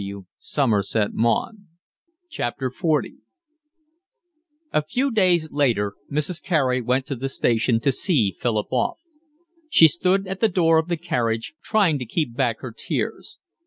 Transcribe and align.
"Oh, 0.03 0.25
I'm 0.57 0.81
so 0.81 1.07
glad." 1.09 1.51
XL 2.33 2.95
A 4.73 4.81
few 4.81 5.11
days 5.11 5.51
later 5.51 5.93
Mrs. 6.11 6.41
Carey 6.41 6.81
went 6.81 7.05
to 7.05 7.15
the 7.15 7.29
station 7.29 7.79
to 7.81 7.91
see 7.91 8.35
Philip 8.39 8.73
off. 8.73 8.97
She 9.69 9.87
stood 9.87 10.25
at 10.25 10.39
the 10.39 10.49
door 10.49 10.79
of 10.79 10.87
the 10.87 10.97
carriage, 10.97 11.53
trying 11.63 11.99
to 11.99 12.05
keep 12.07 12.35
back 12.35 12.61
her 12.61 12.71
tears. 12.75 13.37